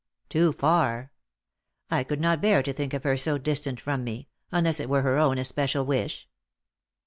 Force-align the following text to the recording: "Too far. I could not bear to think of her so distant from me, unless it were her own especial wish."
"Too 0.31 0.51
far. 0.51 1.11
I 1.91 2.03
could 2.03 2.19
not 2.19 2.41
bear 2.41 2.63
to 2.63 2.73
think 2.73 2.95
of 2.95 3.03
her 3.03 3.15
so 3.17 3.37
distant 3.37 3.79
from 3.79 4.03
me, 4.03 4.29
unless 4.51 4.79
it 4.79 4.89
were 4.89 5.03
her 5.03 5.19
own 5.19 5.37
especial 5.37 5.85
wish." 5.85 6.27